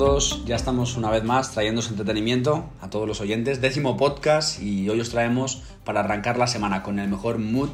[0.00, 3.60] todos, ya estamos una vez más trayendo entretenimiento a todos los oyentes.
[3.60, 7.68] Décimo podcast y hoy os traemos para arrancar la semana con el mejor mood,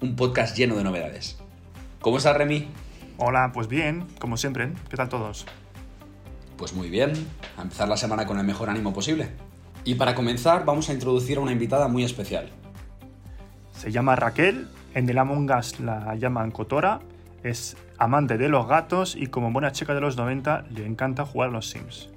[0.00, 1.38] un podcast lleno de novedades.
[2.00, 2.66] ¿Cómo estás, Remy?
[3.18, 4.72] Hola, pues bien, como siempre.
[4.88, 5.46] ¿Qué tal todos?
[6.56, 7.12] Pues muy bien,
[7.56, 9.28] a empezar la semana con el mejor ánimo posible.
[9.84, 12.50] Y para comenzar vamos a introducir a una invitada muy especial.
[13.78, 16.98] Se llama Raquel, en el Among Us la llaman Cotora,
[17.42, 21.50] es amante de los gatos y como buena chica de los 90 le encanta jugar
[21.50, 22.08] a los Sims.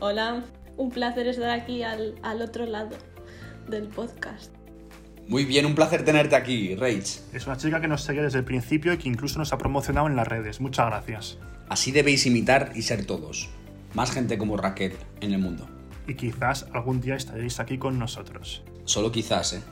[0.00, 0.44] Hola,
[0.76, 2.96] un placer estar aquí al, al otro lado
[3.68, 4.52] del podcast.
[5.28, 7.18] Muy bien, un placer tenerte aquí, Rach.
[7.32, 10.06] Es una chica que nos seguía desde el principio y que incluso nos ha promocionado
[10.06, 10.60] en las redes.
[10.60, 11.38] Muchas gracias.
[11.68, 13.48] Así debéis imitar y ser todos.
[13.94, 15.66] Más gente como Raquel en el mundo.
[16.06, 18.62] Y quizás algún día estaréis aquí con nosotros.
[18.84, 19.62] Solo quizás, ¿eh?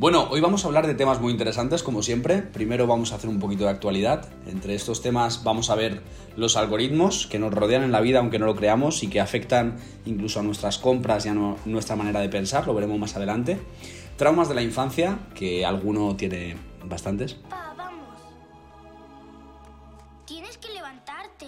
[0.00, 2.40] Bueno, hoy vamos a hablar de temas muy interesantes, como siempre.
[2.40, 4.26] Primero vamos a hacer un poquito de actualidad.
[4.46, 6.00] Entre estos temas vamos a ver
[6.36, 9.76] los algoritmos que nos rodean en la vida, aunque no lo creamos, y que afectan
[10.06, 12.66] incluso a nuestras compras y a nuestra manera de pensar.
[12.66, 13.60] Lo veremos más adelante.
[14.16, 16.56] Traumas de la infancia, que alguno tiene
[16.86, 17.36] bastantes.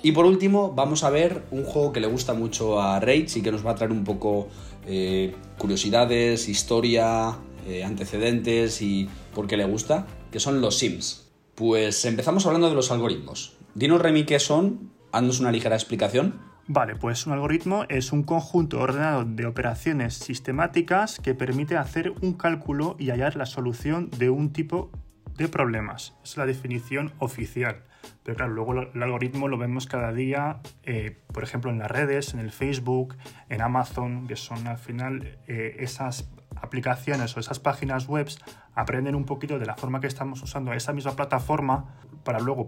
[0.02, 3.40] Y por último, vamos a ver un juego que le gusta mucho a Rage y
[3.40, 4.48] que nos va a traer un poco
[4.86, 11.30] eh, curiosidades, historia, eh, antecedentes y por qué le gusta, que son los Sims.
[11.54, 13.56] Pues empezamos hablando de los algoritmos.
[13.74, 16.40] Dinos, Remy, qué son, haznos una ligera explicación.
[16.68, 22.34] Vale, pues un algoritmo es un conjunto ordenado de operaciones sistemáticas que permite hacer un
[22.34, 24.90] cálculo y hallar la solución de un tipo
[25.36, 26.14] de problemas.
[26.22, 27.82] es la definición oficial.
[28.22, 32.34] Pero claro, luego el algoritmo lo vemos cada día, eh, por ejemplo, en las redes,
[32.34, 33.16] en el Facebook,
[33.48, 36.28] en Amazon, que son al final eh, esas
[36.72, 38.26] aplicaciones o esas páginas web
[38.74, 41.84] aprenden un poquito de la forma que estamos usando esa misma plataforma
[42.24, 42.64] para luego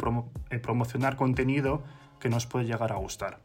[0.50, 1.82] eh, promocionar contenido
[2.20, 3.40] que nos puede llegar a gustar.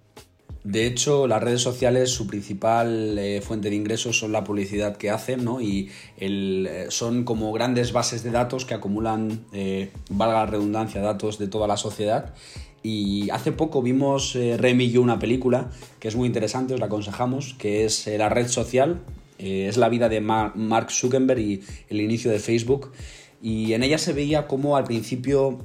[0.65, 5.09] De hecho, las redes sociales, su principal eh, fuente de ingresos son la publicidad que
[5.09, 5.61] hacen, ¿no?
[5.61, 9.45] Y eh, son como grandes bases de datos que acumulan,
[10.09, 12.33] valga la redundancia, datos de toda la sociedad.
[12.83, 15.69] Y hace poco vimos Remy y yo una película
[15.99, 18.99] que es muy interesante, os la aconsejamos, que es La red social,
[19.39, 22.91] eh, es la vida de Mark Zuckerberg y el inicio de Facebook.
[23.41, 25.59] Y en ella se veía cómo al principio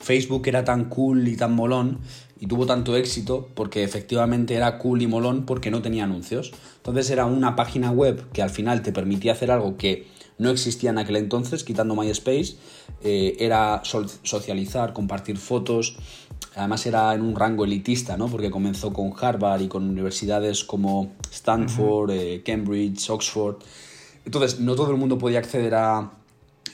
[0.00, 2.00] Facebook era tan cool y tan molón
[2.40, 6.52] y tuvo tanto éxito porque efectivamente era cool y molón porque no tenía anuncios.
[6.76, 10.06] Entonces era una página web que al final te permitía hacer algo que
[10.38, 12.56] no existía en aquel entonces, quitando MySpace,
[13.02, 15.96] eh, era socializar, compartir fotos,
[16.56, 18.28] además era en un rango elitista, ¿no?
[18.28, 23.56] Porque comenzó con Harvard y con universidades como Stanford, eh, Cambridge, Oxford.
[24.24, 26.12] Entonces, no todo el mundo podía acceder a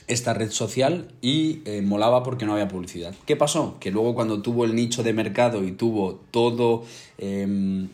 [0.07, 3.13] esta red social y eh, molaba porque no había publicidad.
[3.25, 3.77] ¿Qué pasó?
[3.79, 6.83] Que luego cuando tuvo el nicho de mercado y tuvo todo
[7.17, 7.87] em,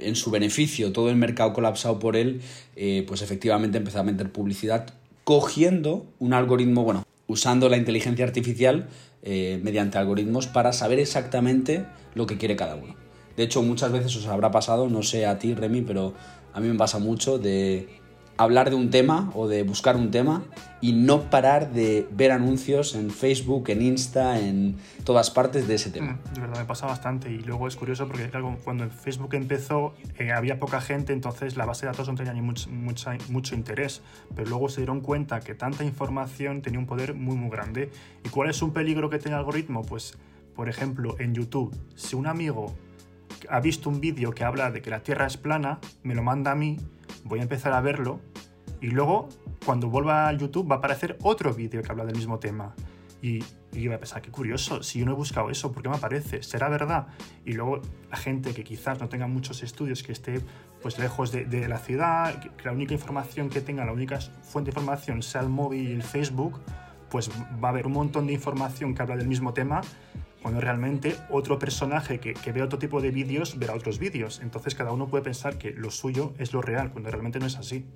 [0.00, 2.42] en su beneficio, todo el mercado colapsado por él,
[2.76, 4.92] eh, pues efectivamente empezó a meter publicidad
[5.24, 8.88] cogiendo un algoritmo, bueno, usando la inteligencia artificial
[9.22, 11.84] eh, mediante algoritmos para saber exactamente
[12.14, 12.96] lo que quiere cada uno.
[13.36, 16.12] De hecho, muchas veces os habrá pasado, no sé a ti, Remy, pero
[16.52, 17.88] a mí me pasa mucho de
[18.36, 20.42] hablar de un tema o de buscar un tema
[20.80, 25.90] y no parar de ver anuncios en Facebook, en Insta, en todas partes de ese
[25.90, 26.12] tema.
[26.12, 29.94] Mm, de verdad, me pasa bastante y luego es curioso porque claro, cuando Facebook empezó
[30.18, 32.68] eh, había poca gente, entonces la base de datos no tenía ni mucho,
[33.28, 34.02] mucho interés,
[34.34, 37.90] pero luego se dieron cuenta que tanta información tenía un poder muy muy grande.
[38.24, 39.82] ¿Y cuál es un peligro que tiene el algoritmo?
[39.82, 40.18] Pues,
[40.56, 42.74] por ejemplo, en YouTube, si un amigo
[43.48, 46.52] ha visto un vídeo que habla de que la Tierra es plana, me lo manda
[46.52, 46.78] a mí,
[47.24, 48.20] voy a empezar a verlo
[48.80, 49.28] y luego
[49.64, 52.74] cuando vuelva a YouTube va a aparecer otro vídeo que habla del mismo tema.
[53.22, 53.38] Y,
[53.72, 55.94] y voy a pensar, qué curioso, si yo no he buscado eso, ¿por qué me
[55.94, 56.42] aparece?
[56.42, 57.06] ¿Será verdad?
[57.44, 60.40] Y luego la gente que quizás no tenga muchos estudios, que esté
[60.82, 64.72] pues lejos de, de la ciudad, que la única información que tenga, la única fuente
[64.72, 66.58] de información sea el móvil y el Facebook,
[67.10, 67.30] pues
[67.62, 69.82] va a haber un montón de información que habla del mismo tema
[70.42, 74.40] cuando realmente otro personaje que, que ve otro tipo de vídeos verá otros vídeos.
[74.42, 77.56] Entonces cada uno puede pensar que lo suyo es lo real, cuando realmente no es
[77.56, 77.86] así.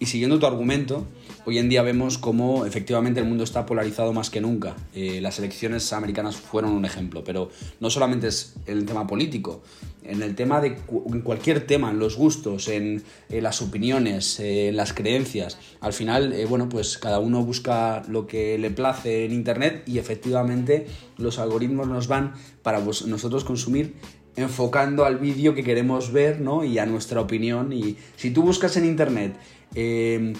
[0.00, 1.06] Y siguiendo tu argumento,
[1.44, 4.76] hoy en día vemos cómo efectivamente el mundo está polarizado más que nunca.
[4.94, 7.50] Eh, las elecciones americanas fueron un ejemplo, pero
[7.80, 9.60] no solamente es el tema político,
[10.04, 10.76] en el tema de
[11.12, 15.58] en cualquier tema, en los gustos, en, las opiniones, en las creencias.
[15.80, 19.98] Al final, eh, bueno, pues cada uno busca lo que le place en Internet y
[19.98, 20.86] efectivamente
[21.16, 23.96] los algoritmos nos van para nosotros consumir
[24.36, 26.62] enfocando al vídeo que queremos ver ¿no?
[26.62, 27.72] y a nuestra opinión.
[27.72, 29.34] Y si tú buscas en Internet
[29.74, 30.34] eh,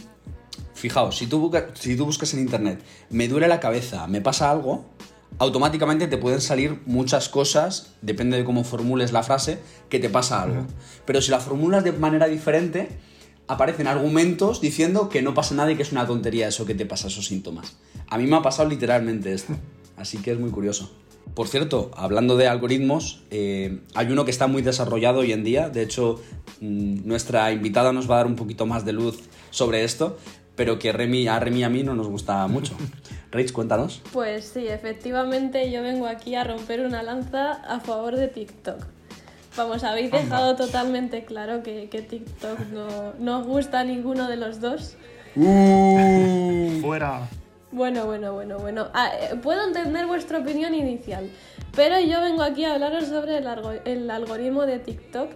[0.74, 2.80] fijaos, si tú, si tú buscas en internet,
[3.10, 4.86] me duele la cabeza, me pasa algo,
[5.38, 9.58] automáticamente te pueden salir muchas cosas, depende de cómo formules la frase,
[9.88, 10.66] que te pasa algo.
[11.04, 12.88] Pero si la formulas de manera diferente,
[13.46, 16.86] aparecen argumentos diciendo que no pasa nada y que es una tontería eso que te
[16.86, 17.76] pasa, esos síntomas.
[18.08, 19.54] A mí me ha pasado literalmente esto,
[19.96, 20.90] así que es muy curioso.
[21.34, 25.70] Por cierto, hablando de algoritmos, eh, hay uno que está muy desarrollado hoy en día,
[25.70, 26.20] de hecho
[26.60, 29.20] mm, nuestra invitada nos va a dar un poquito más de luz
[29.50, 30.18] sobre esto,
[30.56, 32.74] pero que Remy, a Remy y a mí no nos gusta mucho.
[33.30, 34.02] Rach, cuéntanos.
[34.12, 38.84] Pues sí, efectivamente yo vengo aquí a romper una lanza a favor de TikTok.
[39.56, 44.36] Vamos, habéis dejado totalmente claro que, que TikTok no, no os gusta a ninguno de
[44.36, 44.96] los dos.
[45.36, 46.78] Uh.
[46.80, 47.28] Fuera.
[47.70, 48.88] Bueno, bueno, bueno, bueno.
[48.94, 51.28] Ah, eh, puedo entender vuestra opinión inicial,
[51.76, 53.46] pero yo vengo aquí a hablaros sobre el,
[53.84, 55.30] el algoritmo de TikTok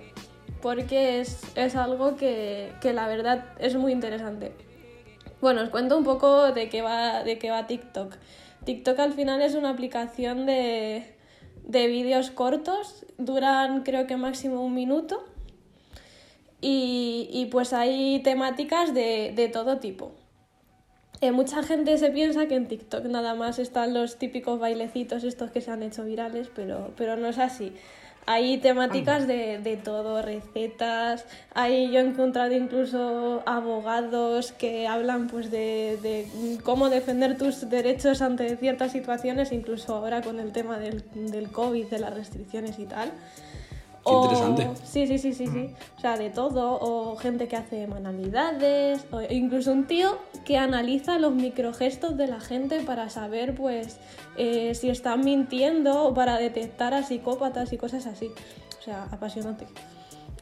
[0.62, 4.52] porque es, es algo que, que la verdad es muy interesante.
[5.42, 8.14] Bueno, os cuento un poco de qué va, de qué va TikTok.
[8.64, 11.14] TikTok al final es una aplicación de,
[11.64, 15.22] de vídeos cortos, duran creo que máximo un minuto
[16.60, 20.12] y, y pues hay temáticas de, de todo tipo.
[21.22, 25.52] Eh, mucha gente se piensa que en TikTok nada más están los típicos bailecitos estos
[25.52, 27.72] que se han hecho virales, pero, pero no es así.
[28.26, 31.24] Hay temáticas de, de todo, recetas,
[31.54, 36.26] hay, yo he encontrado incluso abogados que hablan pues de, de
[36.64, 41.86] cómo defender tus derechos ante ciertas situaciones, incluso ahora con el tema del, del COVID,
[41.86, 43.12] de las restricciones y tal.
[44.04, 44.70] Qué interesante.
[44.84, 45.74] Sí, sí, sí, sí, sí.
[45.96, 46.78] O sea, de todo.
[46.80, 49.04] O gente que hace manualidades.
[49.12, 53.98] O incluso un tío que analiza los microgestos de la gente para saber, pues,
[54.36, 58.30] eh, si están mintiendo o para detectar a psicópatas y cosas así.
[58.80, 59.66] O sea, apasionante.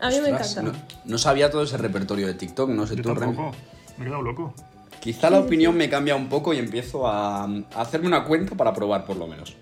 [0.01, 0.63] A mí me encanta.
[0.63, 0.73] No,
[1.05, 3.53] no sabía todo ese repertorio de TikTok, no sé Yo tú, tampoco.
[3.99, 4.55] Me he quedado loco.
[5.01, 8.73] Quizá la opinión me cambia un poco y empiezo a, a hacerme una cuenta para
[8.73, 9.55] probar por lo menos.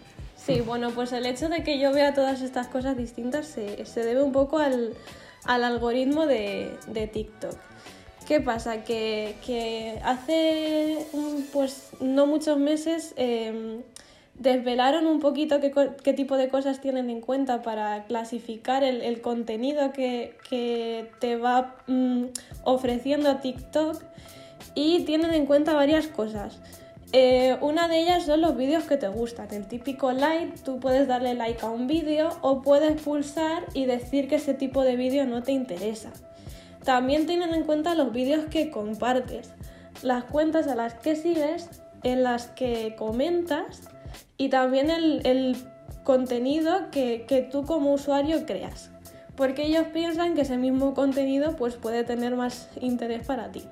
[0.48, 4.02] Sí, bueno, pues el hecho de que yo vea todas estas cosas distintas se, se
[4.02, 4.94] debe un poco al,
[5.44, 7.54] al algoritmo de, de TikTok.
[8.26, 8.82] ¿Qué pasa?
[8.82, 11.04] Que, que hace
[11.52, 13.82] pues no muchos meses eh,
[14.36, 15.70] desvelaron un poquito qué,
[16.02, 21.36] qué tipo de cosas tienen en cuenta para clasificar el, el contenido que, que te
[21.36, 22.24] va mm,
[22.64, 24.02] ofreciendo TikTok
[24.74, 26.58] y tienen en cuenta varias cosas.
[27.12, 29.48] Eh, una de ellas son los vídeos que te gustan.
[29.50, 34.28] El típico like, tú puedes darle like a un vídeo o puedes pulsar y decir
[34.28, 36.12] que ese tipo de vídeo no te interesa.
[36.84, 39.52] También tienen en cuenta los vídeos que compartes,
[40.02, 43.82] las cuentas a las que sigues, en las que comentas
[44.36, 45.56] y también el,
[46.04, 48.90] contenido que, que tú como usuario creas.
[49.36, 53.64] Porque ellos piensan que ese mismo contenido pues, puede tener más interés para ti.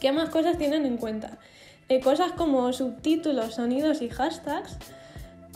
[0.00, 1.38] ¿Qué más cosas tienen en cuenta?
[1.98, 4.78] Cosas como subtítulos, sonidos y hashtags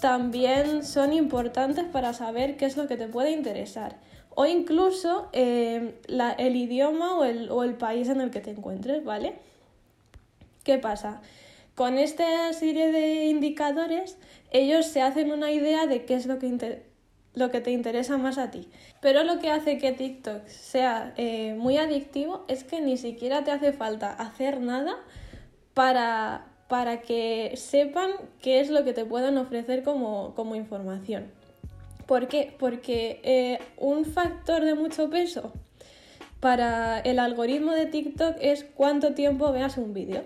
[0.00, 3.96] también son importantes para saber qué es lo que te puede interesar.
[4.34, 5.94] O incluso eh,
[6.38, 9.36] el idioma o el, país en el que te encuentres, ¿vale?
[10.64, 11.22] ¿Qué pasa?
[11.76, 14.18] Con esta serie de indicadores,
[14.50, 16.82] ellos se hacen una idea de qué es lo que,
[17.34, 18.68] lo que te interesa más a ti.
[19.00, 23.52] Pero lo que hace que TikTok sea eh, muy adictivo es que ni siquiera te
[23.52, 24.96] hace falta hacer nada
[25.74, 31.26] para, para que sepan qué es lo que te pueden ofrecer como, como información.
[32.06, 32.54] ¿Por qué?
[32.58, 35.52] Porque eh, un factor de mucho peso
[36.40, 40.22] para el algoritmo de TikTok es cuánto tiempo veas un vídeo.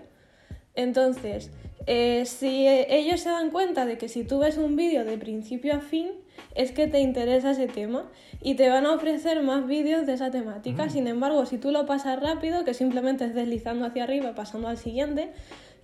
[0.75, 1.51] Entonces,
[1.87, 5.75] eh, si ellos se dan cuenta de que si tú ves un vídeo de principio
[5.75, 6.11] a fin,
[6.55, 8.05] es que te interesa ese tema
[8.43, 10.89] y te van a ofrecer más vídeos de esa temática.
[10.91, 14.79] Sin embargo, si tú lo pasas rápido, que simplemente es deslizando hacia arriba, pasando al
[14.79, 15.33] siguiente,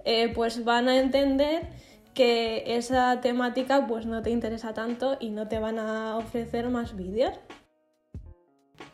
[0.05, 1.63] eh, pues van a entender
[2.15, 6.97] que esa temática pues no te interesa tanto y no te van a ofrecer más
[6.97, 7.33] vídeos.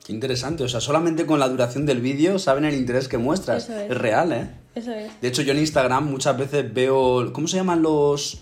[0.04, 3.64] Qué interesante, o sea, solamente con la duración del vídeo saben el interés que muestras.
[3.64, 3.90] Eso es.
[3.90, 4.50] es real, ¿eh?
[4.74, 5.20] Eso es.
[5.20, 7.32] De hecho, yo en Instagram muchas veces veo.
[7.32, 8.40] ¿Cómo se llaman los.?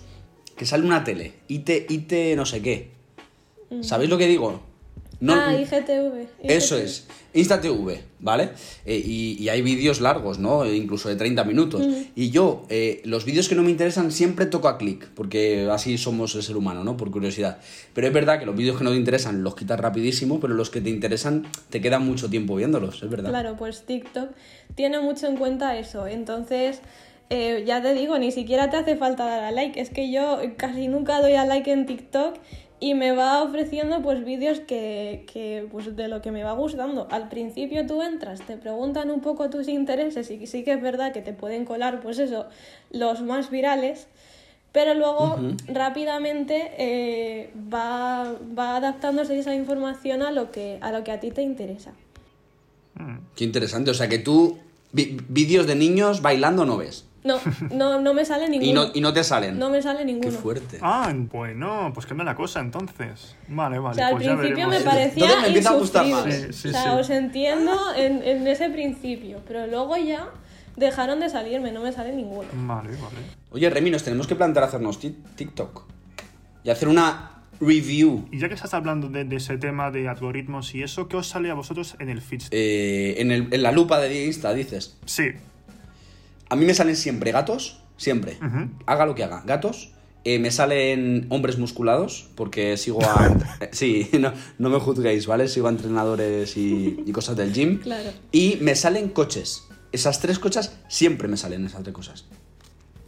[0.56, 1.34] Que sale una tele.
[1.48, 2.97] IT, IT no sé qué.
[3.82, 4.60] ¿Sabéis lo que digo?
[5.20, 6.28] No- ah, IGTV.
[6.44, 7.08] Eso es.
[7.34, 8.50] InstaTV, ¿vale?
[8.86, 10.64] Eh, y, y hay vídeos largos, ¿no?
[10.64, 11.84] E Incluso de 30 minutos.
[12.14, 15.98] Y yo, eh, los vídeos que no me interesan siempre toco a clic, porque así
[15.98, 16.96] somos el ser humano, ¿no?
[16.96, 17.58] Por curiosidad.
[17.94, 20.70] Pero es verdad que los vídeos que no te interesan los quitas rapidísimo, pero los
[20.70, 23.30] que te interesan te quedan mucho tiempo viéndolos, es verdad.
[23.30, 24.30] Claro, pues TikTok
[24.76, 26.06] tiene mucho en cuenta eso.
[26.06, 26.80] Entonces,
[27.28, 29.80] eh, ya te digo, ni siquiera te hace falta dar a like.
[29.80, 32.36] Es que yo casi nunca doy a like en TikTok
[32.80, 37.08] y me va ofreciendo pues vídeos que, que, pues de lo que me va gustando.
[37.10, 41.12] Al principio tú entras, te preguntan un poco tus intereses y sí que es verdad
[41.12, 42.46] que te pueden colar pues eso,
[42.90, 44.06] los más virales.
[44.72, 51.10] pero luego rápidamente eh, va, va adaptándose esa información a lo que a lo que
[51.10, 51.92] a ti te interesa.
[53.34, 53.90] Qué interesante.
[53.90, 54.58] O sea que tú
[54.92, 57.07] vídeos de niños bailando no ves.
[57.24, 57.38] No,
[57.72, 58.70] no, no me sale ninguno.
[58.70, 59.58] Y no, y no te salen.
[59.58, 60.38] No me sale Qué ninguno.
[60.38, 60.78] fuerte.
[60.80, 63.34] Ah, bueno, pues cambia la cosa entonces.
[63.48, 63.92] Vale, vale.
[63.92, 66.24] O sea, al pues ya principio me parecía Entonces me empieza a gustar más.
[66.24, 66.88] Sí, sí, o sea, sí.
[67.00, 70.28] os entiendo en, en ese principio, pero luego ya
[70.76, 72.48] dejaron de salirme, no me sale ninguno.
[72.52, 73.16] Vale, vale.
[73.50, 75.82] Oye, Remy, nos tenemos que plantear hacernos ti- TikTok.
[76.62, 78.28] Y hacer una review.
[78.30, 81.26] Y ya que estás hablando de, de ese tema de algoritmos y eso, ¿qué os
[81.26, 82.42] sale a vosotros en el feed?
[82.52, 84.96] Eh, en, el- en la lupa de Insta, dices.
[85.04, 85.30] Sí.
[86.48, 88.38] A mí me salen siempre gatos, siempre.
[88.86, 89.42] Haga lo que haga.
[89.44, 89.92] Gatos.
[90.24, 93.34] Eh, me salen hombres musculados, porque sigo a...
[93.60, 95.48] eh, sí, no, no me juzguéis, ¿vale?
[95.48, 97.78] Sigo a entrenadores y, y cosas del gym.
[97.78, 98.10] Claro.
[98.32, 99.68] Y me salen coches.
[99.90, 102.26] Esas tres cosas siempre me salen esas tres cosas.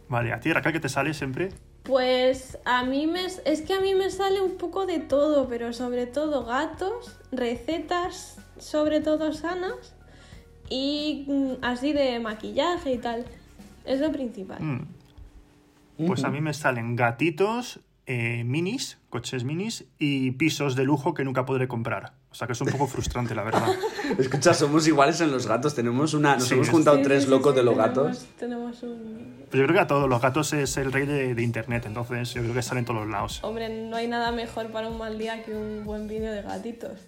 [0.09, 1.49] Vale, a ti, Raquel, que te sale siempre.
[1.83, 5.73] Pues a mí me es que a mí me sale un poco de todo, pero
[5.73, 9.93] sobre todo gatos, recetas, sobre todo sanas
[10.71, 13.25] y mm, así de maquillaje y tal.
[13.85, 14.61] Es lo principal.
[14.63, 14.87] Mm.
[16.07, 21.23] Pues a mí me salen gatitos, eh, minis, coches minis y pisos de lujo que
[21.23, 22.13] nunca podré comprar.
[22.31, 23.67] O sea que es un poco frustrante, la verdad.
[24.17, 25.75] Escucha, somos iguales en los gatos.
[25.75, 26.35] Tenemos una...
[26.35, 28.25] Nos Sí, hemos juntado Sí, tres sí, locos sí, de los tenemos- gatos.
[28.39, 29.35] Tenemos un...
[29.51, 32.33] Pero yo creo que a todos los gatos es el rey de, de internet, entonces
[32.33, 33.43] yo creo que salen en todos los lados.
[33.43, 37.01] Hombre, no hay nada mejor para un mal día que un buen vídeo de gatitos.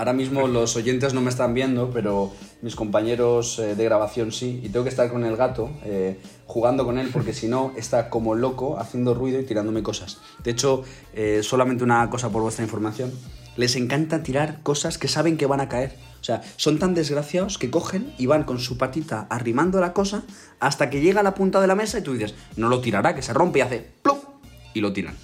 [0.00, 4.58] Ahora mismo los oyentes no me están viendo, pero mis compañeros eh, de grabación sí.
[4.62, 8.08] Y tengo que estar con el gato, eh, jugando con él, porque si no, está
[8.08, 10.16] como loco, haciendo ruido y tirándome cosas.
[10.42, 13.12] De hecho, eh, solamente una cosa por vuestra información.
[13.58, 15.98] Les encanta tirar cosas que saben que van a caer.
[16.18, 20.22] O sea, son tan desgraciados que cogen y van con su patita arrimando la cosa
[20.60, 23.14] hasta que llega a la punta de la mesa y tú dices, no lo tirará,
[23.14, 24.16] que se rompe y hace ¡plum!
[24.72, 25.14] y lo tiran.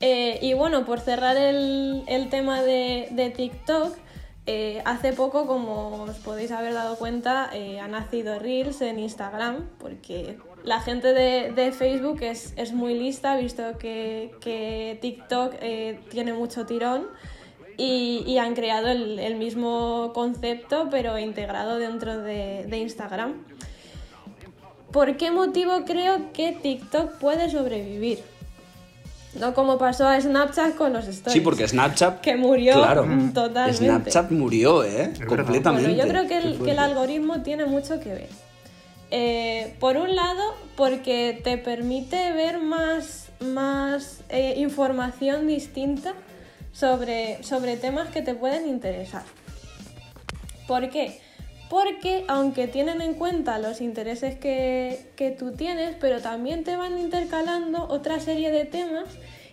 [0.00, 3.96] Eh, y bueno, por cerrar el, tema de, TikTok,
[4.46, 9.68] eh, hace poco, como os podéis haber dado cuenta, eh, ha nacido Reels en Instagram,
[9.78, 15.54] porque la gente de, Facebook es, muy lista, visto que, TikTok
[16.10, 17.06] tiene mucho tirón
[17.76, 23.44] y, han creado el, mismo concepto, pero integrado dentro de, de Instagram.
[24.92, 28.33] ¿Por qué motivo creo que TikTok puede sobrevivir?
[29.38, 31.32] No como pasó a Snapchat con los stories.
[31.32, 32.20] Sí, porque Snapchat...
[32.20, 33.84] Que murió Claro, mm, totalmente.
[33.84, 35.12] Snapchat murió, ¿eh?
[35.26, 35.88] Completamente.
[35.88, 36.78] Bueno, yo creo que el, que el fuerte.
[36.78, 38.28] algoritmo tiene mucho que ver.
[39.10, 40.42] Eh, por un lado,
[40.76, 46.14] porque te permite ver más, más eh, información distinta
[46.72, 49.22] sobre, sobre temas que te pueden interesar.
[50.66, 51.20] ¿Por qué?
[51.74, 57.00] Porque aunque tienen en cuenta los intereses que, que tú tienes, pero también te van
[57.00, 59.06] intercalando otra serie de temas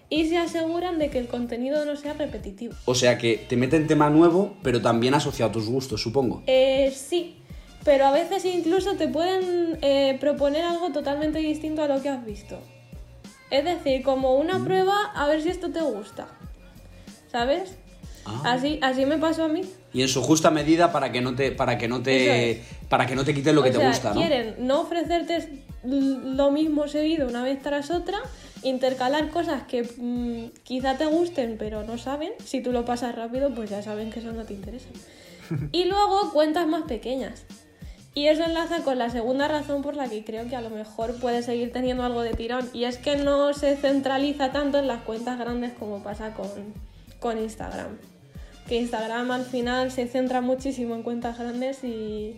[0.08, 2.76] y se aseguran de que el contenido no sea repetitivo.
[2.86, 6.44] O sea que te meten tema nuevo, pero también asociado a tus gustos, supongo.
[6.46, 7.38] Eh, sí,
[7.84, 12.24] pero a veces incluso te pueden eh, proponer algo totalmente distinto a lo que has
[12.24, 12.60] visto.
[13.50, 16.28] Es decir, como una prueba a ver si esto te gusta.
[17.32, 17.78] ¿Sabes?
[18.26, 18.54] Ah.
[18.54, 19.62] Así, así me pasó a mí.
[19.94, 23.16] Y en su justa medida para que no te, para que no te, para que
[23.16, 24.22] no te quiten lo que te gusta, ¿no?
[24.22, 28.20] quieren no ofrecerte lo mismo seguido una vez tras otra,
[28.64, 32.32] intercalar cosas que mm, quizá te gusten pero no saben.
[32.46, 34.90] Si tú lo pasas rápido, pues ya saben que eso no te interesa.
[35.74, 37.44] Y luego cuentas más pequeñas.
[38.14, 41.16] Y eso enlaza con la segunda razón por la que creo que a lo mejor
[41.20, 42.70] puede seguir teniendo algo de tirón.
[42.74, 46.50] Y es que no se centraliza tanto en las cuentas grandes como pasa con,
[47.20, 47.98] con Instagram.
[48.68, 52.36] Que Instagram al final se centra muchísimo en cuentas grandes y,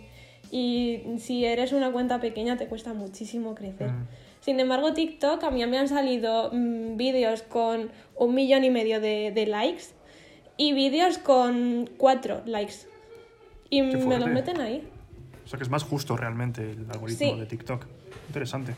[0.52, 3.92] y si eres una cuenta pequeña te cuesta muchísimo crecer.
[4.42, 9.00] Sin embargo, TikTok a mí me han salido mm, vídeos con un millón y medio
[9.00, 9.84] de, de likes
[10.58, 12.74] y vídeos con cuatro likes.
[13.70, 14.88] Y me los meten ahí.
[15.46, 17.40] O sea que es más justo realmente el algoritmo Sí.
[17.40, 17.86] de TikTok.
[18.28, 18.76] Interesante.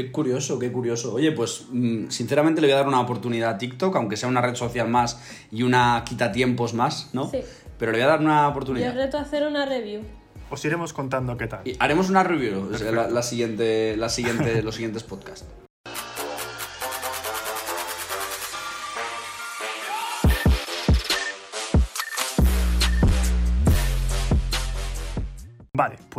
[0.00, 1.12] Qué curioso, qué curioso.
[1.12, 4.40] Oye, pues mm, sinceramente le voy a dar una oportunidad a TikTok, aunque sea una
[4.40, 7.30] red social más y una quitatiempos más, ¿no?
[7.30, 7.40] Sí.
[7.78, 8.94] Pero le voy a dar una Y os oportunidad.
[8.94, 10.00] reto a hacer una review.
[10.48, 11.60] Os iremos contando qué tal.
[11.68, 15.44] Y haremos una review, la siguiente, la siguiente, los siguientes podcasts.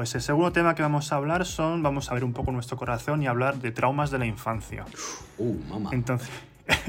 [0.02, 2.76] Pues el segundo tema que vamos a hablar son, vamos a ver un poco nuestro
[2.76, 4.84] corazón y hablar de traumas de la infancia.
[5.38, 5.92] Uh, mamá.
[5.94, 6.32] Entonces,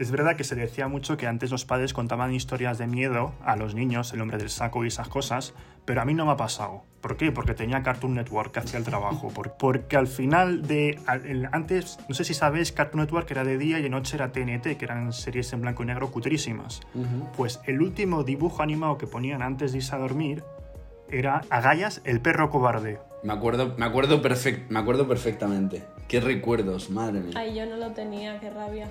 [0.00, 3.54] Es verdad que se decía mucho que antes los padres contaban historias de miedo a
[3.54, 5.52] los niños, el hombre del saco y esas cosas,
[5.84, 6.84] pero a mí no me ha pasado.
[7.02, 7.32] ¿Por qué?
[7.32, 9.30] Porque tenía Cartoon Network que hacía el trabajo.
[9.58, 10.98] Porque al final de...
[11.52, 14.78] Antes, no sé si sabéis, Cartoon Network era de día y de noche era TNT,
[14.78, 16.80] que eran series en blanco y negro cutrísimas.
[17.36, 20.42] Pues el último dibujo animado que ponían antes de irse a dormir
[21.12, 22.98] era Agallas, el perro cobarde.
[23.22, 25.84] Me acuerdo, me acuerdo, perfect, me acuerdo perfectamente.
[26.08, 27.34] Qué recuerdos, madre mía.
[27.36, 28.88] Ay, yo no lo tenía, qué rabia.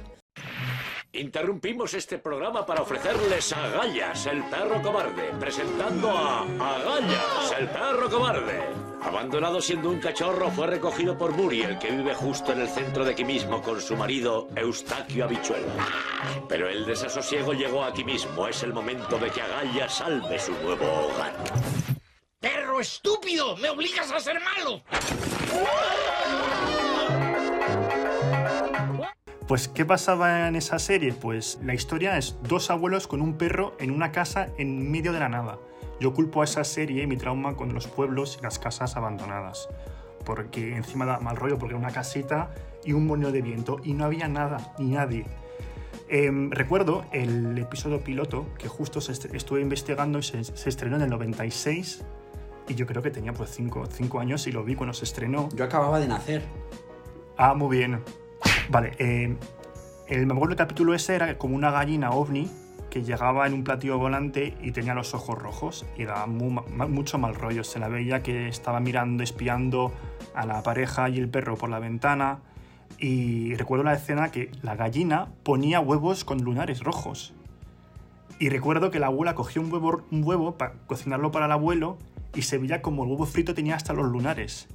[1.12, 8.10] Interrumpimos este programa para ofrecerles a Agallas, el perro cobarde, presentando a Agallas, el perro
[8.10, 8.90] cobarde.
[9.02, 13.14] Abandonado siendo un cachorro, fue recogido por Muriel, que vive justo en el centro de
[13.14, 15.68] aquí mismo con su marido Eustaquio Habichuelo.
[16.48, 18.48] Pero el desasosiego llegó aquí mismo.
[18.48, 21.34] Es el momento de que Agallas salve su nuevo hogar.
[22.39, 23.58] ¡Perro estúpido!
[23.58, 24.81] ¡Me obligas a ser malo!
[29.46, 31.12] Pues, ¿qué pasaba en esa serie?
[31.12, 35.19] Pues la historia es dos abuelos con un perro en una casa en medio de
[35.19, 35.60] la nada.
[36.00, 39.67] Yo culpo a esa serie mi trauma con los pueblos y las casas abandonadas.
[40.24, 42.51] Porque encima da mal rollo, porque era una casita
[42.86, 45.25] y un molino de viento y no había nada ni nadie.
[46.08, 52.05] Em, recuerdo el episodio piloto que justo estuve investigando y se, estrenó en el 96
[52.70, 55.50] y yo creo que tenía pues 5 años y lo vi cuando se estrenó.
[55.56, 56.44] Yo acababa de nacer.
[57.36, 58.02] Ah, muy bien.
[58.70, 59.36] Vale, eh,
[60.08, 62.50] el, me acuerdo el capítulo ese era como una gallina ovni
[62.90, 67.36] que llegaba en un platillo volante y tenía los ojos rojos y daba mucho mal
[67.36, 67.64] rollo.
[67.64, 69.92] Se la veía que estaba mirando, espiando
[70.34, 72.40] a la pareja y el perro por la ventana.
[72.98, 77.34] Y recuerdo la escena que la gallina ponía huevos con lunares rojos.
[78.40, 81.98] Y recuerdo que la abuela cogió un huevo, un huevo para cocinarlo para el abuelo
[82.36, 84.68] y se veía como el huevo frito tenía hasta los lunares.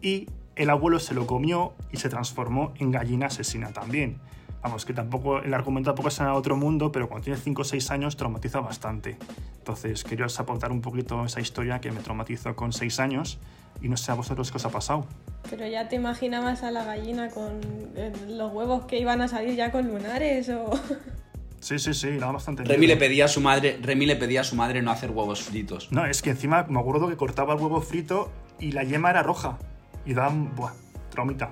[0.00, 4.20] Y el abuelo se lo comió y se transformó en gallina asesina también.
[4.62, 7.64] Vamos, que tampoco, el argumento tampoco es en otro mundo, pero cuando tienes 5 o
[7.64, 9.16] 6 años traumatiza bastante.
[9.58, 13.40] Entonces, quería aportar un poquito esa historia que me traumatizó con 6 años
[13.80, 15.04] y no sé a vosotros qué os ha pasado.
[15.50, 17.60] Pero ya te imaginabas a la gallina con
[17.96, 20.70] eh, los huevos que iban a salir ya con lunares o...
[21.62, 24.44] Sí, sí, sí, daba bastante Remy le pedía a su madre, Remy le pedía a
[24.44, 25.92] su madre no hacer huevos fritos.
[25.92, 29.22] No, es que encima me acuerdo que cortaba el huevo frito y la yema era
[29.22, 29.58] roja
[30.04, 30.72] y dan, buah,
[31.10, 31.50] traumita.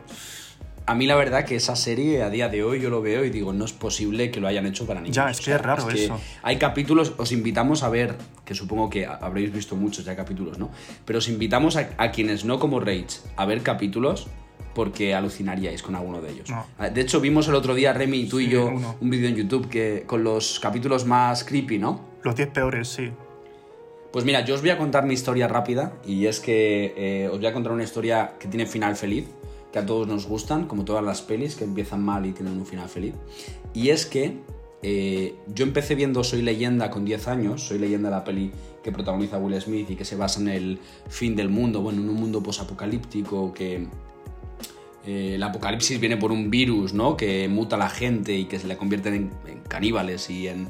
[0.86, 3.30] A mí la verdad que esa serie a día de hoy yo lo veo y
[3.30, 5.14] digo, no es posible que lo hayan hecho para niños.
[5.14, 6.18] Ya, es que es raro eso.
[6.42, 10.72] Hay capítulos, os invitamos a ver, que supongo que habréis visto muchos ya capítulos, ¿no?
[11.04, 14.26] Pero os invitamos a, quienes no como Rage a ver capítulos
[14.74, 16.50] porque alucinaríais con alguno de ellos.
[16.78, 18.66] Ah, de hecho, vimos el otro día, Remy, tú y yo,
[19.00, 22.00] un vídeo en YouTube que, con los capítulos más creepy, ¿no?
[22.22, 23.10] Los 10 peores, sí.
[24.12, 27.38] Pues mira, yo os voy a contar mi historia rápida y es que eh, os
[27.38, 29.26] voy a contar una historia que tiene final feliz,
[29.72, 32.66] que a todos nos gustan, como todas las pelis que empiezan mal y tienen un
[32.66, 33.14] final feliz.
[33.72, 34.38] Y es que
[34.82, 38.50] eh, yo empecé viendo Soy leyenda con 10 años, Soy leyenda la peli
[38.82, 40.78] que protagoniza Will Smith y que se basa en el
[41.08, 43.86] fin del mundo, bueno, en un mundo posapocalíptico que
[45.06, 47.16] eh, el apocalipsis viene por un virus, ¿no?
[47.16, 50.68] Que muta a la gente y que se le convierten en, caníbales y en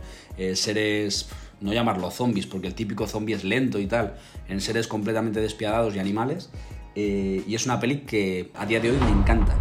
[0.54, 1.28] seres
[1.60, 4.16] no llamarlo zombies, porque el típico zombie es lento y tal,
[4.48, 6.50] en seres completamente despiadados y animales.
[6.94, 9.56] Eh, y es una peli que a día de hoy me encanta.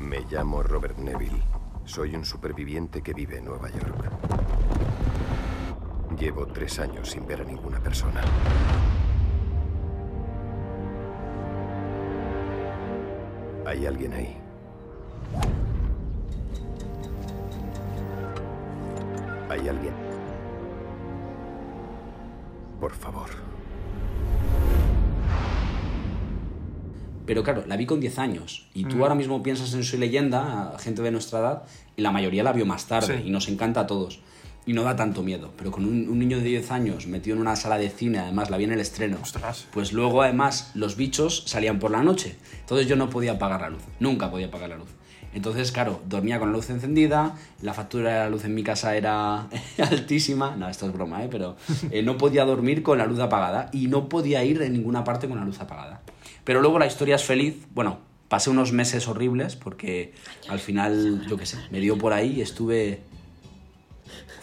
[0.00, 1.42] Me llamo Robert Neville.
[1.84, 4.10] Soy un superviviente que vive en Nueva York.
[6.18, 8.22] Llevo tres años sin ver a ninguna persona.
[13.66, 14.36] ¿Hay alguien ahí?
[19.50, 19.92] ¿Hay alguien?
[22.80, 23.28] Por favor.
[27.26, 28.68] Pero claro, la vi con 10 años.
[28.72, 29.02] Y tú mm.
[29.02, 31.62] ahora mismo piensas en Soy Leyenda, a gente de nuestra edad,
[31.96, 33.20] y la mayoría la vio más tarde.
[33.26, 34.20] Y nos encanta a todos.
[34.66, 35.52] Y no da tanto miedo.
[35.56, 38.56] Pero con un, niño de 10 años metido en una sala de cine, además la
[38.56, 39.18] vi en el estreno.
[39.72, 42.36] Pues luego, además, los bichos salían por la noche.
[42.60, 43.82] Entonces yo no podía apagar la luz.
[44.00, 44.88] Nunca podía apagar la luz.
[45.36, 48.96] Entonces, claro, dormía con la luz encendida, la factura de la luz en mi casa
[48.96, 49.48] era
[49.90, 51.28] altísima, no, esto es broma, ¿eh?
[51.30, 51.56] pero
[51.90, 55.28] eh, no podía dormir con la luz apagada y no podía ir en ninguna parte
[55.28, 56.00] con la luz apagada.
[56.42, 57.98] Pero luego la historia es feliz, bueno,
[58.28, 60.14] pasé unos meses horribles porque
[60.48, 63.02] al final, yo qué sé, me dio por ahí y estuve...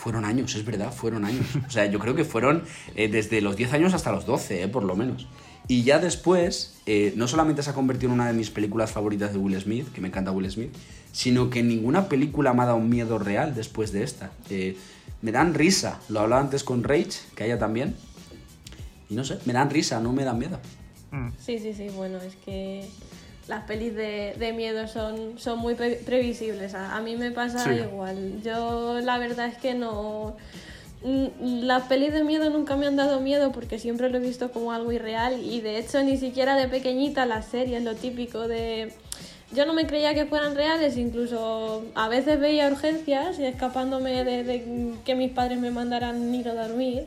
[0.03, 1.45] Fueron años, es verdad, fueron años.
[1.65, 2.63] O sea, yo creo que fueron
[2.93, 5.27] eh, desde los 10 años hasta los 12, eh, por lo menos.
[5.69, 9.31] Y ya después, eh, no solamente se ha convertido en una de mis películas favoritas
[9.31, 10.73] de Will Smith, que me encanta Will Smith,
[11.13, 14.31] sino que ninguna película me ha dado un miedo real después de esta.
[14.49, 14.75] Eh,
[15.21, 17.95] me dan risa, lo hablaba antes con Rage, que haya también.
[19.09, 20.59] Y no sé, me dan risa, no me dan miedo.
[21.11, 21.29] Mm.
[21.39, 22.89] Sí, sí, sí, bueno, es que
[23.47, 26.73] las pelis de, de miedo son, son muy pre- previsibles.
[26.75, 27.79] A, a mí me pasa Sí.
[27.81, 28.41] igual.
[28.43, 30.35] Yo la verdad es que no...
[31.03, 34.51] mm, Las pelis de miedo nunca me han dado miedo porque siempre lo he visto
[34.51, 38.93] como algo irreal y de hecho ni siquiera de pequeñita las series, lo típico de...
[39.53, 44.43] Yo no me creía que fueran reales, incluso a veces veía urgencias y escapándome de,
[44.43, 47.05] de que mis padres me mandaran ir a dormir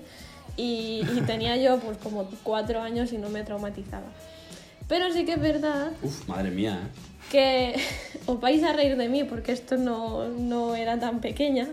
[0.57, 4.07] y, y tenía yo pues como cuatro años y no me traumatizaba.
[4.89, 6.99] Pero sí que es verdad Uf, madre mía, ¿eh?
[7.31, 7.75] que
[8.27, 11.69] os vais a reír de mí porque esto no, no era tan pequeña.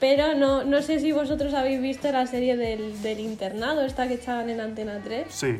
[0.00, 4.14] Pero no, no sé si vosotros habéis visto la serie del, del internado, esta que
[4.14, 5.26] echaban en Antena 3.
[5.28, 5.56] Sí,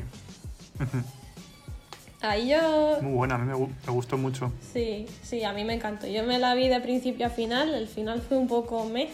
[2.20, 2.98] Ahí yo...
[3.00, 4.52] muy buena, a mí me, gu- me gustó mucho.
[4.72, 6.06] Sí, sí, a mí me encantó.
[6.08, 9.08] Yo me la vi de principio a final, el final fue un poco meh,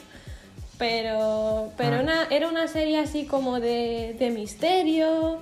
[0.79, 2.01] pero, pero Ah.
[2.03, 5.39] una- era una serie así como de, de misterio,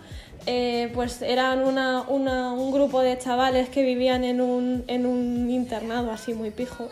[0.47, 5.51] eh, pues eran una, una- un grupo de chavales que vivían en un, en un
[5.51, 6.89] internado así muy pijo,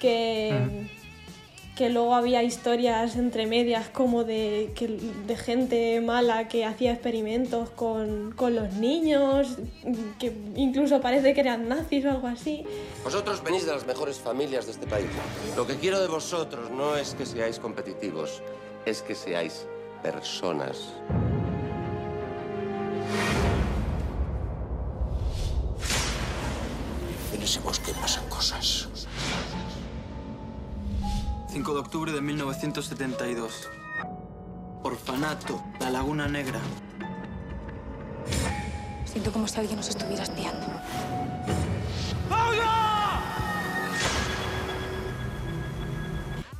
[0.00, 0.88] que,
[1.76, 4.88] que luego había historias entre medias como de, que-
[5.26, 9.56] de gente mala que hacía experimentos con, con los niños,
[10.18, 12.64] que incluso parece que eran nazis o algo así.
[13.04, 15.06] Vosotros venís de las mejores familias de este país.
[15.56, 18.42] Lo que quiero de vosotros no es que seáis competitivos,
[18.86, 19.66] es que seáis
[20.02, 20.92] personas.
[27.42, 28.88] En ese bosque pasan cosas.
[31.48, 33.68] 5 de octubre de 1972.
[34.84, 36.60] Orfanato, La Laguna Negra.
[39.06, 40.68] Siento como si alguien nos estuviera espiando.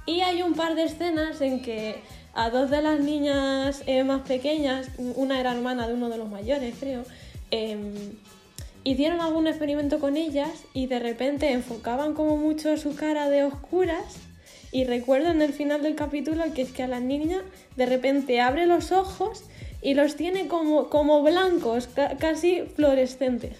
[0.07, 2.03] Y hay un par de escenas en que
[2.35, 6.29] a dos de las niñas eh, más pequeñas, una era hermana de uno de los
[6.29, 7.05] mayores, creo,
[7.53, 8.17] em,
[8.85, 14.17] hicieron algún experimento con ellas y de repente enfocaban como mucho su cara de oscuras.
[14.73, 17.43] Y recuerdo en el final del capítulo que es que a la niña
[17.77, 19.45] de repente abre los ojos
[19.83, 23.57] y los tiene como, como blancos, ca- casi fluorescentes.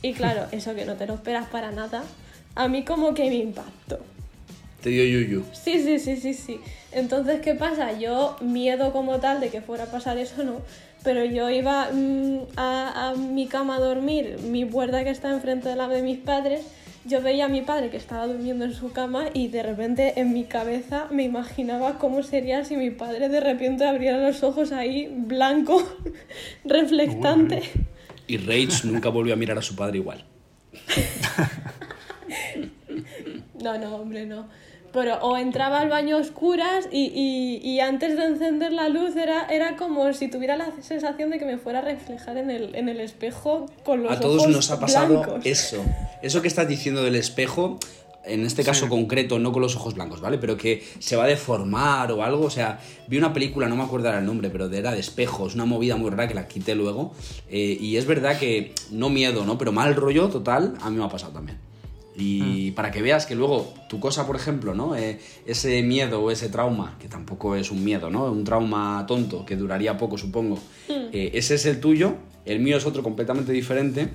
[0.00, 2.04] Y claro, eso que no te lo esperas para nada,
[2.54, 3.98] a mí como que me impactó.
[4.82, 5.44] Te dio yuyu.
[5.52, 6.60] Sí, sí, sí, sí, sí.
[6.92, 7.92] Entonces, ¿qué pasa?
[7.98, 10.60] Yo, miedo como tal de que fuera a pasar eso, no.
[11.04, 15.68] Pero yo iba mm, a, a mi cama a dormir, mi puerta que está enfrente
[15.68, 16.64] de la de mis padres,
[17.04, 20.32] yo veía a mi padre que estaba durmiendo en su cama y de repente en
[20.32, 25.12] mi cabeza me imaginaba cómo sería si mi padre de repente abriera los ojos ahí,
[25.12, 25.82] blanco,
[26.64, 27.62] reflectante.
[28.28, 30.24] Y Rage nunca volvió a mirar a su padre igual.
[33.62, 34.48] No, no, hombre, no.
[34.92, 39.16] Pero o entraba al baño a oscuras y, y- y antes de encender la luz
[39.16, 42.74] era, era como si tuviera la sensación de que me fuera a reflejar en el,
[42.74, 45.46] en el espejo con los A todos ojos nos ha pasado blancos.
[45.46, 45.82] eso.
[46.20, 47.78] Eso que estás diciendo del espejo,
[48.24, 48.90] en este caso Sí.
[48.90, 50.36] concreto, no con los ojos blancos, ¿vale?
[50.38, 52.44] Pero que se va a deformar o algo.
[52.44, 52.78] O sea,
[53.08, 56.10] vi una película, no me acuerdo el nombre, pero era de espejos, una movida muy
[56.10, 57.14] rara que la quité luego.
[57.48, 59.56] eh, y es verdad que, no miedo, ¿no?
[59.58, 61.58] Pero mal rollo total, a mí me ha pasado también.
[62.14, 64.94] Y para que veas que luego tu cosa, por ejemplo, ¿no?
[64.96, 68.24] Eh, ese miedo o ese trauma, que tampoco es un miedo, ¿no?
[68.30, 70.58] Un trauma tonto, que duraría poco, supongo.
[70.88, 74.08] eh, ese es el tuyo, el mío es otro completamente diferente.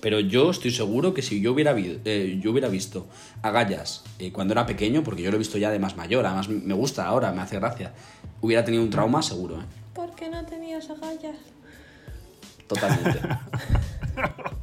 [0.00, 3.06] Pero yo estoy seguro que si yo hubiera, vi- eh, yo hubiera visto
[3.40, 6.46] agallas eh, cuando era pequeño, porque yo lo he visto ya de más mayor, además
[6.50, 7.94] me gusta ahora, me hace gracia,
[8.42, 9.64] hubiera tenido un trauma seguro, ¿eh?
[9.94, 11.36] ¿Por qué no tenías agallas?
[12.68, 13.18] Totalmente.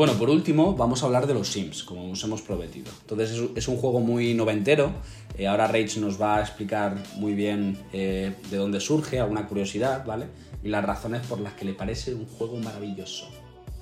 [0.00, 2.90] Bueno, por último, vamos a hablar de los Sims, como nos hemos prometido.
[3.02, 4.92] Entonces, es, un juego muy noventero.
[5.36, 10.06] eh, ahora Rage nos va a explicar muy bien eh, de dónde surge, alguna curiosidad,
[10.06, 10.28] ¿vale?
[10.64, 13.28] Y las razones por las que le parece un juego maravilloso.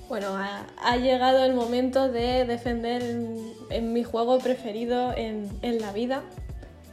[0.09, 5.79] Bueno, ha, ha llegado el momento de defender en, en mi juego preferido en, en
[5.79, 6.23] la vida.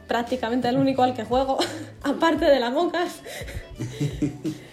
[0.07, 1.57] Prácticamente el único al que juego,
[2.01, 3.19] aparte de la Mocas.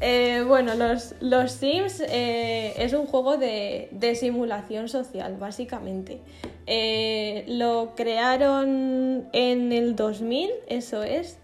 [0.00, 6.20] Eh, bueno, los, los Sims eh, es un juego de, de simulación social, básicamente.
[6.66, 11.36] Eh, lo crearon en el 2000, eso es,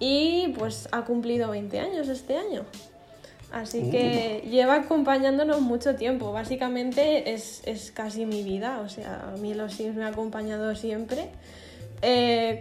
[0.00, 2.64] y pues ha cumplido 20 años este año.
[3.52, 6.32] Así que lleva acompañándonos mucho tiempo.
[6.32, 8.80] Básicamente es, es casi mi vida.
[8.84, 11.26] O sea, a mí los Sims me ha acompañado siempre.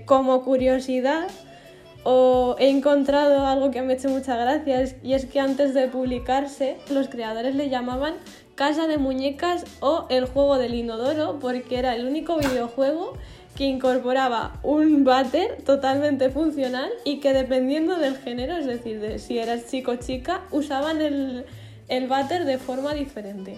[0.08, 1.30] Como curiosidad,
[2.04, 5.74] o he encontrado algo que me ha hecho mucha gracia es- y es que antes
[5.74, 8.14] de publicarse los creadores le llamaban
[8.56, 13.14] Casa de Muñecas o el juego del inodoro porque era el único videojuego
[13.56, 19.38] que incorporaba un váter totalmente funcional y que dependiendo del género, es decir, de si
[19.40, 21.46] eras chico o chica, usaban el,
[21.90, 23.58] el váter de forma diferente,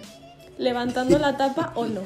[0.58, 2.02] levantando la tapa o no.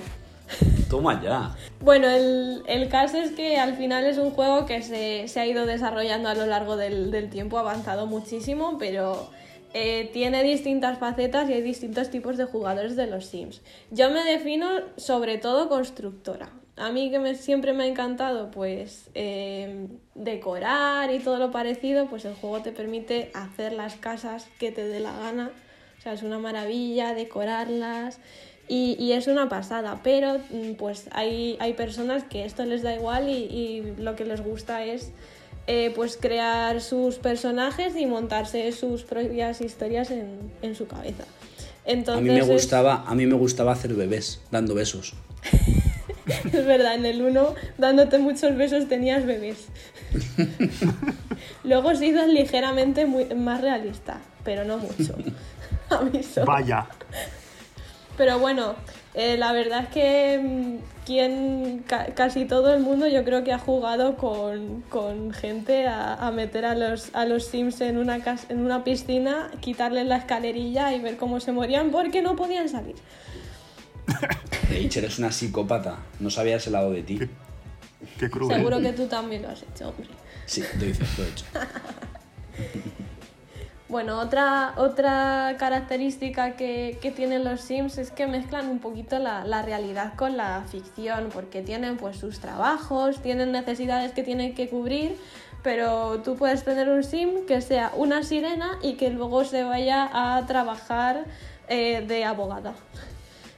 [0.89, 1.55] Toma ya.
[1.79, 5.45] Bueno, el, el caso es que al final es un juego que se, se ha
[5.45, 9.29] ido desarrollando a lo largo del, del tiempo, ha avanzado muchísimo, pero
[9.73, 13.61] eh, tiene distintas facetas y hay distintos tipos de jugadores de los Sims.
[13.91, 16.49] Yo me defino sobre todo constructora.
[16.77, 22.07] A mí que me, siempre me ha encantado pues eh, decorar y todo lo parecido,
[22.07, 25.51] pues el juego te permite hacer las casas que te dé la gana.
[25.97, 28.19] O sea, es una maravilla decorarlas.
[28.67, 32.95] Y, y, es una pasada, pero mm, pues hay, hay personas que esto les da
[32.95, 35.11] igual y, y lo que les gusta es
[35.67, 41.25] eh, pues crear sus personajes y montarse sus propias historias en, en su cabeza.
[41.85, 45.13] Entonces, a, mí me gustaba, a mí me gustaba hacer bebés, dando besos.
[46.51, 49.67] es verdad, en el 1, dándote muchos besos, tenías bebés.
[51.63, 55.15] Luego se hizo ligeramente muy, más realista, pero no mucho.
[55.89, 56.45] Aviso.
[56.45, 56.87] Vaya.
[58.17, 58.75] Pero bueno,
[59.13, 63.53] eh, la verdad es que mm, quien, ca casi todo el mundo yo creo que
[63.53, 68.19] ha jugado con, con gente a, a, meter a los, a los Sims en una,
[68.49, 72.95] en una piscina, quitarles la escalerilla y ver cómo se morían porque no podían salir.
[74.69, 77.19] Rachel eres una psicópata, no sabía ese lado de ti.
[77.19, 77.29] Qué,
[78.19, 78.55] qué cruel.
[78.55, 80.07] Seguro que tú también lo has hecho, hombre.
[80.45, 81.45] Sí, lo hice, lo he hecho.
[83.87, 89.45] Bueno, otra, otra característica que, que, tienen los Sims es que mezclan un poquito la,
[89.45, 94.69] la, realidad con la ficción, porque tienen pues sus trabajos, tienen necesidades que tienen que
[94.69, 95.15] cubrir,
[95.61, 100.09] pero tú puedes tener un Sim que sea una sirena y que luego se vaya
[100.11, 101.25] a trabajar
[101.67, 102.73] eh, de abogada.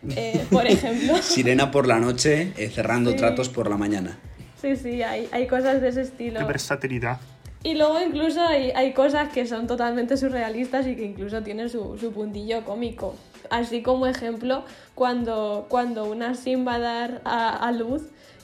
[0.09, 1.21] Eh, por ejemplo.
[1.21, 3.17] Sirena por la noche, eh, cerrando sí.
[3.17, 4.17] tratos por la mañana.
[4.61, 6.39] Sí, sí, hay, hay cosas de ese estilo.
[6.39, 7.19] Qué versatilidad.
[7.67, 11.97] Y luego incluso hay, hay, cosas que son totalmente surrealistas y que incluso tienen su,
[11.97, 13.13] su, puntillo cómico.
[13.49, 14.63] Así como ejemplo,
[14.95, 18.03] cuando, cuando una sim va a dar a, a luz,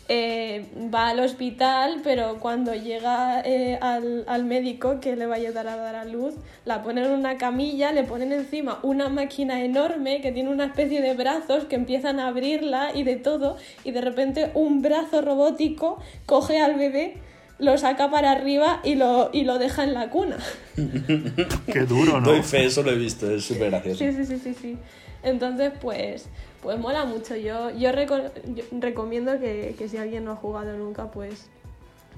[0.09, 5.37] eh, va al hospital, pero cuando llega eh, al, al, médico que le va a
[5.37, 6.33] ayudar a dar a luz,
[6.65, 10.99] la ponen en una camilla, le ponen encima una máquina enorme que tiene una especie
[11.01, 13.55] de brazos que empiezan a abrirla y de todo,
[13.85, 17.21] y de repente un brazo robótico coge al bebé
[17.59, 20.37] lo saca para arriba y lo, y lo deja en la cuna.
[20.75, 22.31] Qué duro, ¿no?
[22.31, 23.99] Doy fe, eso lo he visto, es súper gracioso.
[23.99, 24.77] Sí, sí, sí, sí, sí.
[25.23, 26.27] Entonces, pues,
[26.61, 27.35] pues mola mucho.
[27.35, 31.47] Yo, yo, reco yo recomiendo que, que, si alguien no ha jugado nunca, pues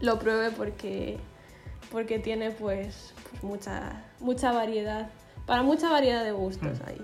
[0.02, 1.17] lo pruebe porque,
[1.91, 5.10] porque tiene pues, pues mucha, mucha variedad,
[5.45, 6.89] para mucha variedad de gustos mm.
[6.89, 7.02] ahí.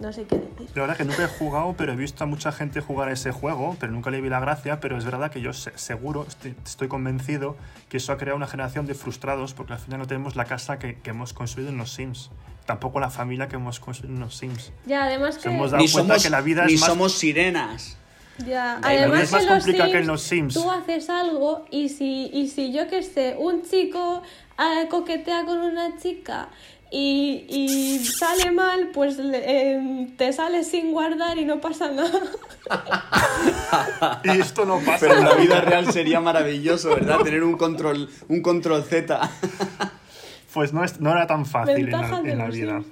[0.00, 0.70] No sé qué decir.
[0.74, 3.76] La verdad que nunca he jugado, pero he visto a mucha gente jugar ese juego,
[3.78, 7.54] pero nunca le vi la gracia, pero es verdad que yo seguro, estoy, estoy convencido
[7.90, 10.78] que eso ha creado una generación de frustrados porque al final no tenemos la casa
[10.78, 12.30] que, que hemos construido en los Sims.
[12.64, 14.72] Tampoco la familia que hemos construido en los Sims.
[14.86, 15.50] Ya, además que...
[15.50, 16.88] Hemos dado ni cuenta somos, que la vida ni es más...
[16.88, 17.98] somos sirenas.
[18.46, 20.54] Ya, además es más que, los complicado Sims, que en los Sims.
[20.54, 24.22] Tú haces algo y si, y si yo que sé, un chico
[24.58, 26.48] eh, coquetea con una chica
[26.90, 32.20] y, y, sale mal, pues eh, te sale sin guardar y no pasa nada.
[34.24, 35.06] y esto no pasa.
[35.06, 37.18] Pero en la vida real sería maravilloso, ¿verdad?
[37.20, 39.20] Tener un control, un control Z.
[40.52, 42.82] pues no, es, no era tan fácil en la, en la vida.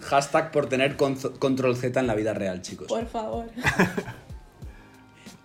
[0.00, 2.88] Hashtag por tener control Z en la vida real, chicos.
[2.88, 3.46] Por favor.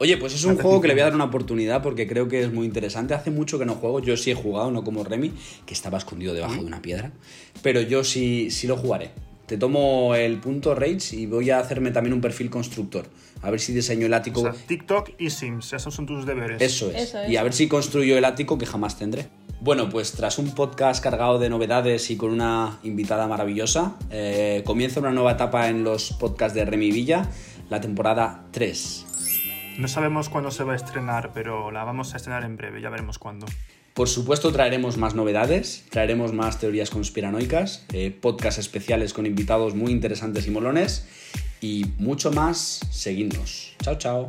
[0.03, 2.43] Oye, pues es un juego que le voy a dar una oportunidad porque creo que
[2.43, 3.13] es muy interesante.
[3.13, 5.31] Hace mucho que no juego, yo sí he jugado, no como Remy,
[5.65, 7.13] que estaba escondido debajo de una piedra.
[7.61, 9.11] Pero yo sí, sí lo jugaré.
[9.45, 13.05] Te tomo el punto Rage y voy a hacerme también un perfil constructor.
[13.41, 14.41] A ver si diseño el ático.
[14.41, 16.61] O sea, TikTok y Sims, esos son tus deberes.
[16.61, 17.03] Eso es.
[17.03, 17.19] Eso.
[17.25, 19.29] Y a ver si construyo el ático que jamás tendré.
[19.61, 24.99] Bueno, pues tras un podcast cargado de novedades y con una invitada maravillosa, eh, comienza
[24.99, 27.29] una nueva etapa en los podcasts de Remy Villa,
[27.69, 29.12] la temporada 3.
[29.77, 32.89] No sabemos cuándo se va a estrenar, pero la vamos a estrenar en breve, ya
[32.89, 33.45] veremos cuándo.
[33.93, 39.91] Por supuesto traeremos más novedades, traeremos más teorías conspiranoicas, eh, podcasts especiales con invitados muy
[39.91, 41.07] interesantes y molones
[41.61, 42.79] y mucho más.
[42.91, 43.75] Seguidnos.
[43.83, 44.27] Chao, chao.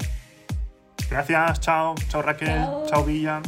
[1.10, 1.94] Gracias, chao.
[2.08, 3.42] Chao Raquel, chao, chao Villa.